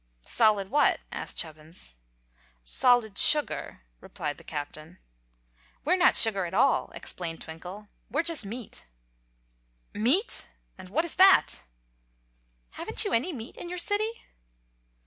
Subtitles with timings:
[0.23, 1.93] "Solid what?" asked Chubbins.
[2.63, 4.97] "Solid sugar," replied the Captain.
[5.85, 7.87] "We're not sugar at all," explained Twinkle.
[8.09, 8.87] "We're just meat."
[9.93, 10.47] "Meat!
[10.75, 11.65] And what is that?"
[12.71, 14.11] "Haven't you any meat in your city?"